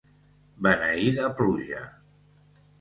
[0.67, 1.85] Beneïda pluja!